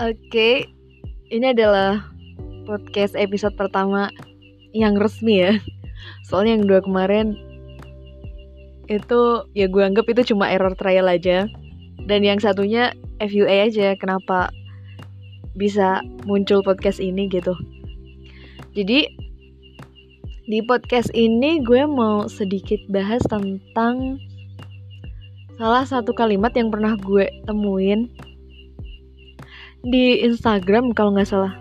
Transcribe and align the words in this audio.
Oke, 0.00 0.64
ini 1.28 1.52
adalah 1.52 2.00
podcast 2.64 3.12
episode 3.12 3.52
pertama 3.60 4.08
yang 4.72 4.96
resmi 4.96 5.44
ya. 5.44 5.60
Soalnya 6.24 6.56
yang 6.56 6.64
dua 6.64 6.80
kemarin 6.80 7.36
itu 8.88 9.44
ya 9.52 9.68
gue 9.68 9.84
anggap 9.84 10.08
itu 10.08 10.32
cuma 10.32 10.48
error 10.48 10.72
trial 10.72 11.04
aja. 11.04 11.44
Dan 12.08 12.24
yang 12.24 12.40
satunya 12.40 12.96
FUA 13.20 13.68
aja 13.68 13.92
kenapa 14.00 14.48
bisa 15.52 16.00
muncul 16.24 16.64
podcast 16.64 16.96
ini 16.96 17.28
gitu. 17.28 17.52
Jadi 18.72 19.04
di 20.48 20.64
podcast 20.64 21.12
ini 21.12 21.60
gue 21.60 21.84
mau 21.84 22.24
sedikit 22.24 22.80
bahas 22.88 23.20
tentang 23.28 24.16
salah 25.60 25.84
satu 25.84 26.16
kalimat 26.16 26.56
yang 26.56 26.72
pernah 26.72 26.96
gue 26.96 27.28
temuin 27.44 28.08
di 29.84 30.20
Instagram 30.24 30.92
kalau 30.92 31.16
nggak 31.16 31.28
salah. 31.28 31.54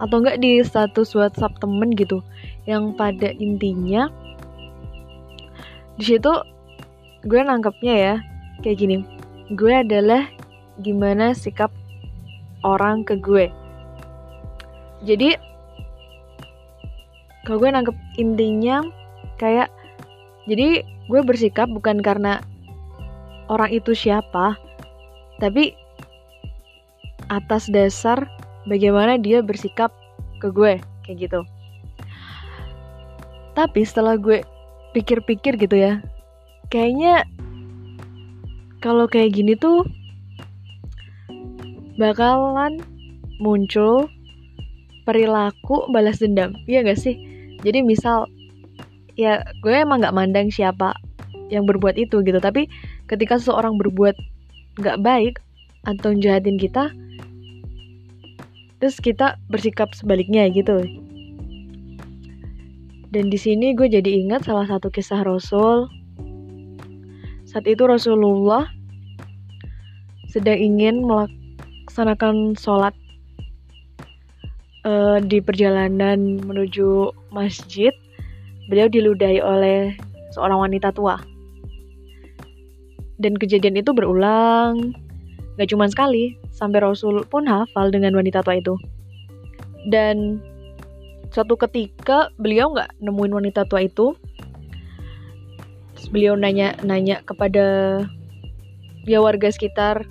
Atau 0.00 0.24
nggak 0.24 0.40
di 0.40 0.64
status 0.64 1.12
WhatsApp 1.12 1.60
temen 1.60 1.92
gitu. 1.92 2.24
Yang 2.64 2.96
pada 2.96 3.28
intinya 3.36 4.08
di 6.00 6.16
situ 6.16 6.32
gue 7.28 7.40
nangkepnya 7.44 7.94
ya 7.94 8.14
kayak 8.64 8.80
gini. 8.80 8.96
Gue 9.52 9.84
adalah 9.84 10.24
gimana 10.80 11.36
sikap 11.36 11.68
orang 12.64 13.04
ke 13.04 13.20
gue. 13.20 13.52
Jadi 15.04 15.36
kalau 17.44 17.60
gue 17.60 17.70
nangkep 17.72 17.96
intinya 18.20 18.84
kayak 19.40 19.72
jadi 20.48 20.84
gue 20.84 21.20
bersikap 21.24 21.68
bukan 21.72 22.00
karena 22.04 22.44
orang 23.48 23.72
itu 23.72 23.96
siapa 23.96 24.54
tapi 25.40 25.74
atas 27.30 27.70
dasar 27.70 28.26
bagaimana 28.66 29.16
dia 29.16 29.40
bersikap 29.40 29.94
ke 30.42 30.50
gue 30.50 30.82
kayak 31.06 31.30
gitu. 31.30 31.40
Tapi 33.54 33.80
setelah 33.86 34.18
gue 34.18 34.42
pikir-pikir 34.90 35.54
gitu 35.54 35.78
ya 35.78 36.02
kayaknya 36.70 37.22
kalau 38.82 39.06
kayak 39.06 39.38
gini 39.38 39.54
tuh 39.54 39.86
bakalan 41.94 42.82
muncul 43.38 44.10
perilaku 45.06 45.86
balas 45.94 46.18
dendam 46.18 46.52
iya 46.66 46.82
gak 46.82 46.98
sih? 46.98 47.14
Jadi 47.60 47.84
misal 47.86 48.26
ya 49.14 49.44
gue 49.60 49.74
emang 49.74 50.02
gak 50.02 50.16
mandang 50.16 50.48
siapa 50.48 50.96
yang 51.50 51.66
berbuat 51.66 51.98
itu 51.98 52.22
gitu 52.22 52.38
tapi 52.38 52.70
ketika 53.10 53.36
seseorang 53.36 53.76
berbuat 53.76 54.14
gak 54.80 55.02
baik 55.02 55.42
atau 55.84 56.14
jahatin 56.16 56.56
kita 56.56 56.94
terus 58.80 58.96
kita 58.98 59.36
bersikap 59.52 59.92
sebaliknya 59.92 60.48
gitu. 60.48 60.80
Dan 63.10 63.28
di 63.28 63.36
sini 63.36 63.76
gue 63.76 63.90
jadi 63.90 64.24
ingat 64.24 64.48
salah 64.48 64.64
satu 64.64 64.88
kisah 64.88 65.20
Rasul. 65.20 65.90
Saat 67.44 67.66
itu 67.66 67.82
Rasulullah 67.84 68.70
sedang 70.30 70.54
ingin 70.56 71.02
melaksanakan 71.02 72.54
sholat 72.54 72.94
uh, 74.86 75.18
di 75.20 75.42
perjalanan 75.42 76.38
menuju 76.40 77.10
masjid. 77.34 77.90
Beliau 78.70 78.86
diludahi 78.86 79.42
oleh 79.42 79.98
seorang 80.38 80.70
wanita 80.70 80.94
tua. 80.94 81.18
Dan 83.18 83.34
kejadian 83.36 83.82
itu 83.82 83.90
berulang 83.90 84.94
gak 85.60 85.76
cuma 85.76 85.84
sekali 85.92 86.40
sampai 86.56 86.80
Rasul 86.80 87.20
pun 87.28 87.44
hafal 87.44 87.92
dengan 87.92 88.16
wanita 88.16 88.40
tua 88.40 88.56
itu. 88.56 88.80
Dan 89.92 90.40
suatu 91.28 91.60
ketika 91.60 92.32
beliau 92.40 92.72
nggak 92.72 92.96
nemuin 93.04 93.36
wanita 93.36 93.68
tua 93.68 93.84
itu, 93.84 94.16
beliau 96.08 96.32
nanya-nanya 96.32 97.20
kepada 97.28 98.00
ya 99.04 99.20
warga 99.20 99.52
sekitar 99.52 100.08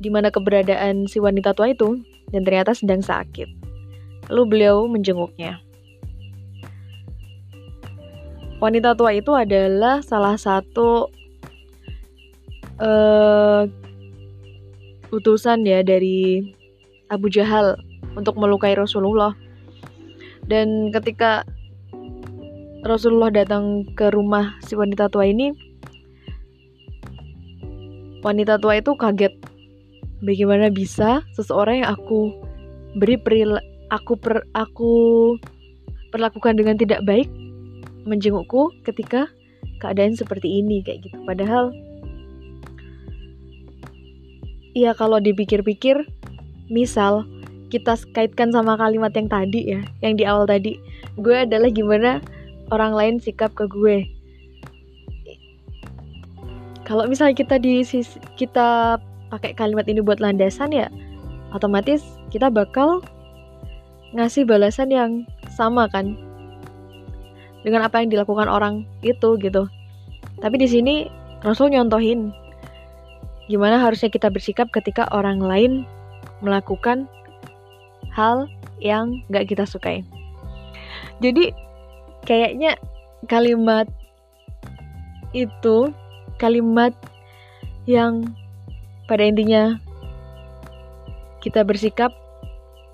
di 0.00 0.08
mana 0.08 0.32
keberadaan 0.32 1.04
si 1.12 1.20
wanita 1.20 1.52
tua 1.52 1.76
itu 1.76 2.00
dan 2.32 2.48
ternyata 2.48 2.72
sedang 2.72 3.04
sakit. 3.04 3.46
Lalu 4.32 4.42
beliau 4.48 4.88
menjenguknya. 4.88 5.60
Wanita 8.64 8.96
tua 8.96 9.12
itu 9.12 9.28
adalah 9.36 10.00
salah 10.00 10.40
satu 10.40 11.12
uh, 12.80 13.68
utusan 15.14 15.62
ya 15.62 15.86
dari 15.86 16.42
Abu 17.08 17.30
Jahal 17.30 17.78
untuk 18.18 18.34
melukai 18.38 18.74
Rasulullah. 18.74 19.34
Dan 20.44 20.92
ketika 20.92 21.46
Rasulullah 22.84 23.32
datang 23.32 23.88
ke 23.96 24.12
rumah 24.12 24.60
si 24.66 24.76
wanita 24.76 25.08
tua 25.08 25.24
ini, 25.24 25.54
wanita 28.20 28.60
tua 28.60 28.76
itu 28.76 28.92
kaget. 28.98 29.32
Bagaimana 30.24 30.68
bisa 30.72 31.20
seseorang 31.36 31.84
yang 31.84 31.90
aku 31.96 32.32
beri 32.96 33.16
peril 33.20 33.56
aku 33.92 34.16
per 34.16 34.44
aku 34.56 34.92
perlakukan 36.12 36.56
dengan 36.56 36.76
tidak 36.80 37.04
baik 37.04 37.28
menjengukku 38.04 38.72
ketika 38.84 39.28
keadaan 39.80 40.16
seperti 40.16 40.60
ini 40.60 40.80
kayak 40.84 41.04
gitu. 41.04 41.18
Padahal 41.28 41.72
Iya 44.74 44.90
kalau 44.98 45.22
dipikir-pikir, 45.22 46.02
misal 46.66 47.22
kita 47.70 47.94
kaitkan 48.10 48.50
sama 48.50 48.74
kalimat 48.74 49.14
yang 49.14 49.30
tadi 49.30 49.78
ya, 49.78 49.80
yang 50.02 50.18
di 50.18 50.26
awal 50.26 50.50
tadi, 50.50 50.82
gue 51.14 51.46
adalah 51.46 51.70
gimana 51.70 52.18
orang 52.74 52.90
lain 52.94 53.14
sikap 53.22 53.54
ke 53.54 53.70
gue. 53.70 54.02
Kalau 56.82 57.06
misalnya 57.06 57.38
kita 57.38 57.56
di 57.62 57.86
kita 58.34 58.98
pakai 59.30 59.54
kalimat 59.54 59.86
ini 59.86 60.02
buat 60.02 60.18
landasan 60.18 60.74
ya, 60.74 60.90
otomatis 61.54 62.02
kita 62.34 62.50
bakal 62.50 62.98
ngasih 64.14 64.42
balasan 64.42 64.90
yang 64.90 65.10
sama 65.54 65.86
kan 65.86 66.18
dengan 67.62 67.86
apa 67.86 68.02
yang 68.02 68.10
dilakukan 68.10 68.50
orang 68.50 68.84
itu 69.06 69.38
gitu. 69.38 69.70
Tapi 70.42 70.58
di 70.58 70.68
sini 70.68 70.94
Rasul 71.46 71.72
nyontohin 71.72 72.43
gimana 73.46 73.76
harusnya 73.80 74.08
kita 74.08 74.32
bersikap 74.32 74.72
ketika 74.72 75.04
orang 75.12 75.40
lain 75.40 75.84
melakukan 76.40 77.08
hal 78.12 78.48
yang 78.80 79.20
gak 79.28 79.50
kita 79.50 79.68
sukai. 79.68 80.04
Jadi 81.20 81.52
kayaknya 82.24 82.76
kalimat 83.28 83.88
itu 85.34 85.90
kalimat 86.38 86.94
yang 87.84 88.24
pada 89.10 89.24
intinya 89.28 89.76
kita 91.44 91.60
bersikap 91.60 92.14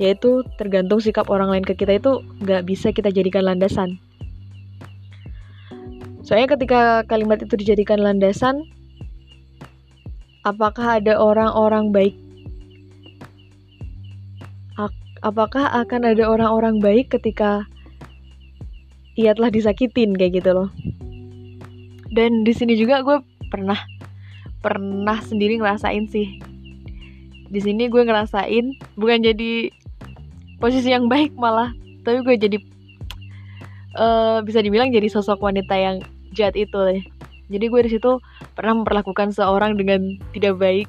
yaitu 0.00 0.42
tergantung 0.58 0.98
sikap 0.98 1.30
orang 1.30 1.52
lain 1.52 1.64
ke 1.66 1.76
kita 1.78 2.00
itu 2.00 2.24
gak 2.42 2.66
bisa 2.66 2.90
kita 2.90 3.12
jadikan 3.12 3.46
landasan. 3.46 4.00
Soalnya 6.26 6.54
ketika 6.56 7.02
kalimat 7.06 7.42
itu 7.42 7.54
dijadikan 7.58 7.98
landasan, 7.98 8.62
Apakah 10.42 10.98
ada 10.98 11.22
orang-orang 11.22 11.94
baik? 11.94 12.16
Apakah 15.22 15.70
akan 15.86 16.02
ada 16.02 16.26
orang-orang 16.26 16.82
baik 16.82 17.14
ketika 17.14 17.62
ia 19.14 19.30
telah 19.38 19.54
disakitin 19.54 20.18
kayak 20.18 20.42
gitu 20.42 20.50
loh? 20.50 20.68
Dan 22.10 22.42
di 22.42 22.50
sini 22.50 22.74
juga 22.74 23.06
gue 23.06 23.22
pernah 23.46 23.78
pernah 24.58 25.22
sendiri 25.22 25.62
ngerasain 25.62 26.10
sih. 26.10 26.42
Di 27.46 27.60
sini 27.62 27.86
gue 27.86 28.02
ngerasain 28.02 28.74
bukan 28.98 29.22
jadi 29.22 29.70
posisi 30.58 30.90
yang 30.90 31.06
baik 31.06 31.38
malah, 31.38 31.70
tapi 32.02 32.26
gue 32.26 32.34
jadi 32.42 32.58
uh, 33.94 34.42
bisa 34.42 34.58
dibilang 34.58 34.90
jadi 34.90 35.06
sosok 35.06 35.38
wanita 35.38 35.78
yang 35.78 36.02
jahat 36.34 36.58
itu 36.58 36.74
deh 36.74 37.04
jadi 37.52 37.68
gue 37.68 37.80
di 37.84 37.90
situ 37.92 38.16
pernah 38.56 38.80
memperlakukan 38.80 39.36
seorang 39.36 39.76
dengan 39.76 40.16
tidak 40.32 40.56
baik. 40.56 40.88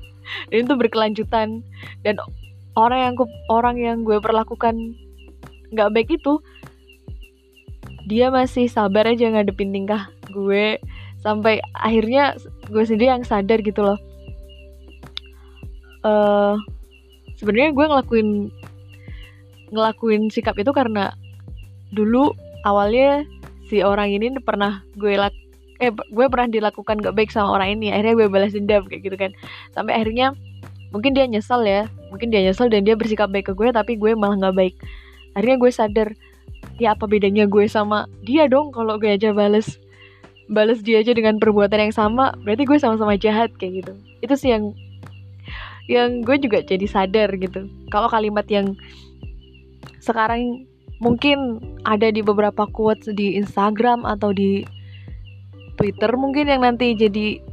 Dan 0.48 0.64
itu 0.64 0.74
berkelanjutan. 0.78 1.66
Dan 2.06 2.14
orang 2.78 3.10
yang 3.10 3.14
orang 3.50 3.76
yang 3.76 3.96
gue 4.06 4.22
perlakukan 4.22 4.94
nggak 5.74 5.90
baik 5.90 6.08
itu 6.14 6.38
dia 8.06 8.30
masih 8.30 8.70
sabar 8.70 9.10
aja 9.10 9.26
ngadepin 9.26 9.74
tingkah 9.74 10.06
gue. 10.30 10.78
Sampai 11.18 11.58
akhirnya 11.74 12.38
gue 12.70 12.84
sendiri 12.86 13.10
yang 13.10 13.26
sadar 13.26 13.58
gitu 13.60 13.82
loh. 13.82 13.98
Uh, 16.04 16.54
sebenarnya 17.40 17.72
gue 17.72 17.86
ngelakuin 17.90 18.28
ngelakuin 19.72 20.28
sikap 20.30 20.54
itu 20.60 20.70
karena 20.70 21.16
dulu 21.90 22.30
awalnya 22.68 23.24
si 23.68 23.80
orang 23.80 24.12
ini 24.12 24.36
pernah 24.44 24.84
gue 24.94 25.16
lak 25.16 25.32
eh 25.82 25.90
gue 25.90 26.26
pernah 26.30 26.48
dilakukan 26.50 27.02
gak 27.02 27.14
baik 27.18 27.30
sama 27.34 27.58
orang 27.58 27.78
ini 27.80 27.90
akhirnya 27.90 28.14
gue 28.14 28.26
balas 28.30 28.52
dendam 28.54 28.86
kayak 28.86 29.02
gitu 29.06 29.16
kan. 29.18 29.30
Sampai 29.74 29.98
akhirnya 29.98 30.34
mungkin 30.94 31.10
dia 31.16 31.26
nyesel 31.26 31.66
ya 31.66 31.90
mungkin 32.14 32.30
dia 32.30 32.46
nyesel 32.46 32.70
dan 32.70 32.86
dia 32.86 32.94
bersikap 32.94 33.26
baik 33.30 33.50
ke 33.50 33.54
gue 33.58 33.74
tapi 33.74 33.98
gue 33.98 34.14
malah 34.14 34.38
nggak 34.38 34.54
baik. 34.54 34.74
Akhirnya 35.34 35.56
gue 35.58 35.70
sadar 35.74 36.08
ya 36.78 36.94
apa 36.94 37.04
bedanya 37.10 37.46
gue 37.50 37.66
sama 37.66 38.06
dia 38.22 38.46
dong 38.46 38.70
kalau 38.70 38.98
gue 38.98 39.10
aja 39.10 39.34
bales 39.34 39.78
bales 40.50 40.84
dia 40.84 41.00
aja 41.00 41.16
dengan 41.16 41.40
perbuatan 41.40 41.88
yang 41.88 41.94
sama 41.94 42.36
berarti 42.44 42.62
gue 42.68 42.78
sama-sama 42.78 43.18
jahat 43.18 43.50
kayak 43.58 43.84
gitu. 43.84 43.92
Itu 44.22 44.34
sih 44.38 44.54
yang 44.54 44.74
yang 45.90 46.24
gue 46.24 46.40
juga 46.40 46.64
jadi 46.64 46.86
sadar 46.88 47.34
gitu. 47.36 47.68
Kalau 47.92 48.08
kalimat 48.08 48.46
yang 48.48 48.72
sekarang 50.00 50.64
mungkin 51.00 51.60
ada 51.84 52.08
di 52.08 52.24
beberapa 52.24 52.64
quotes 52.70 53.12
di 53.12 53.36
Instagram 53.36 54.08
atau 54.08 54.32
di 54.32 54.64
Twitter 55.84 56.16
mungkin 56.16 56.48
yang 56.48 56.64
nanti 56.64 56.96
jadi 56.96 57.44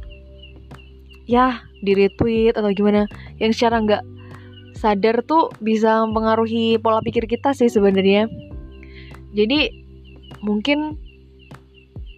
ya 1.28 1.68
di 1.84 1.92
retweet 1.92 2.56
atau 2.56 2.72
gimana. 2.72 3.04
Yang 3.36 3.60
secara 3.60 3.84
nggak 3.84 4.02
sadar 4.72 5.20
tuh 5.28 5.52
bisa 5.60 6.00
mempengaruhi 6.08 6.80
pola 6.80 7.04
pikir 7.04 7.28
kita 7.28 7.52
sih 7.52 7.68
sebenarnya. 7.68 8.32
Jadi 9.36 9.68
mungkin 10.40 10.96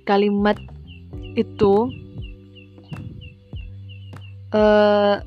kalimat 0.07 0.55
itu 1.35 1.91
uh, 4.55 5.19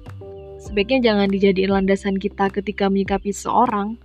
sebaiknya 0.63 1.11
jangan 1.11 1.27
dijadiin 1.27 1.75
landasan 1.75 2.15
kita 2.15 2.47
ketika 2.47 2.87
menyikapi 2.87 3.35
seorang. 3.35 3.99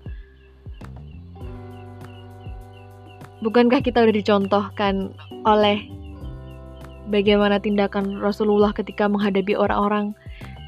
Bukankah 3.38 3.86
kita 3.86 4.02
udah 4.02 4.14
dicontohkan 4.18 5.14
oleh 5.46 6.01
bagaimana 7.10 7.58
tindakan 7.58 8.20
Rasulullah 8.22 8.70
ketika 8.70 9.08
menghadapi 9.10 9.56
orang-orang 9.58 10.14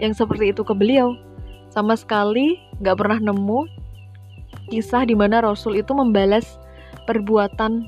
yang 0.02 0.16
seperti 0.16 0.50
itu 0.50 0.66
ke 0.66 0.74
beliau. 0.74 1.14
Sama 1.70 1.98
sekali 1.98 2.58
gak 2.82 3.02
pernah 3.02 3.18
nemu 3.18 3.66
kisah 4.70 5.04
di 5.04 5.14
mana 5.18 5.42
Rasul 5.42 5.78
itu 5.78 5.90
membalas 5.92 6.58
perbuatan 7.04 7.84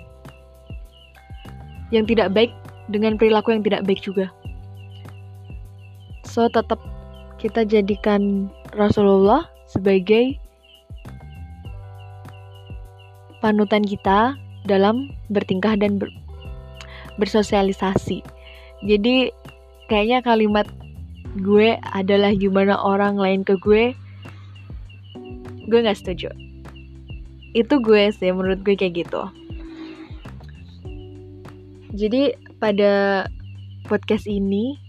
yang 1.95 2.05
tidak 2.05 2.35
baik 2.35 2.53
dengan 2.91 3.15
perilaku 3.15 3.55
yang 3.55 3.63
tidak 3.63 3.87
baik 3.87 4.03
juga. 4.03 4.27
So 6.27 6.51
tetap 6.51 6.83
kita 7.39 7.63
jadikan 7.63 8.51
Rasulullah 8.75 9.47
sebagai 9.71 10.37
panutan 13.39 13.87
kita 13.87 14.35
dalam 14.67 15.15
bertingkah 15.31 15.79
dan 15.79 16.03
ber 16.03 16.11
bersosialisasi. 17.17 18.21
Jadi 18.85 19.33
kayaknya 19.87 20.21
kalimat 20.21 20.67
gue 21.37 21.77
adalah 21.93 22.33
gimana 22.33 22.81
orang 22.81 23.21
lain 23.21 23.45
ke 23.45 23.61
gue 23.61 23.93
gue 25.67 25.79
nggak 25.83 25.99
setuju 25.99 26.31
itu 27.53 27.75
gue 27.83 28.09
sih 28.15 28.33
menurut 28.33 28.65
gue 28.65 28.73
kayak 28.73 29.05
gitu 29.05 29.23
jadi 31.93 32.37
pada 32.57 33.25
podcast 33.85 34.25
ini 34.25 34.81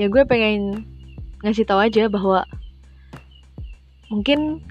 ya 0.00 0.08
gue 0.08 0.24
pengen 0.24 0.88
ngasih 1.44 1.68
tahu 1.68 1.84
aja 1.84 2.08
bahwa 2.08 2.48
mungkin 4.08 4.64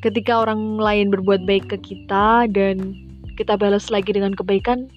ketika 0.00 0.38
orang 0.46 0.78
lain 0.78 1.10
berbuat 1.10 1.44
baik 1.44 1.66
ke 1.66 1.76
kita 1.82 2.46
dan 2.46 2.94
kita 3.40 3.56
balas 3.56 3.88
lagi 3.88 4.12
dengan 4.12 4.36
kebaikan 4.36 4.92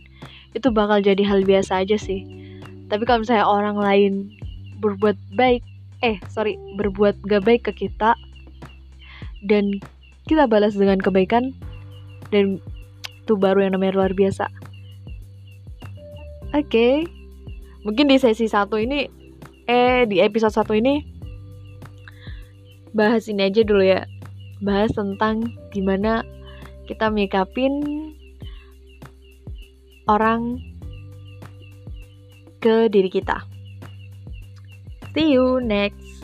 itu 0.52 0.68
bakal 0.68 1.00
jadi 1.00 1.24
hal 1.24 1.48
biasa 1.48 1.88
aja 1.88 1.96
sih 1.96 2.28
tapi 2.92 3.08
kalau 3.08 3.24
misalnya 3.24 3.48
orang 3.48 3.80
lain 3.80 4.14
berbuat 4.84 5.16
baik 5.40 5.64
eh 6.04 6.20
sorry 6.28 6.60
berbuat 6.76 7.24
gak 7.24 7.48
baik 7.48 7.72
ke 7.72 7.88
kita 7.88 8.20
dan 9.48 9.80
kita 10.28 10.44
balas 10.44 10.76
dengan 10.76 11.00
kebaikan 11.00 11.56
dan 12.36 12.60
itu 13.24 13.40
baru 13.40 13.64
yang 13.64 13.80
namanya 13.80 14.04
luar 14.04 14.12
biasa 14.12 14.52
oke 16.52 16.68
okay. 16.68 17.08
mungkin 17.88 18.12
di 18.12 18.20
sesi 18.20 18.52
satu 18.52 18.76
ini 18.76 19.08
eh 19.72 20.04
di 20.04 20.20
episode 20.20 20.52
satu 20.52 20.76
ini 20.76 21.00
bahas 22.92 23.32
ini 23.32 23.48
aja 23.48 23.64
dulu 23.64 23.88
ya 23.88 24.04
bahas 24.60 24.92
tentang 24.92 25.56
gimana 25.72 26.28
kita 26.84 27.08
menyikapin 27.08 27.80
orang 30.08 30.60
ke 32.64 32.88
diri 32.88 33.12
kita. 33.12 33.44
See 35.14 35.36
you 35.36 35.62
next. 35.62 36.23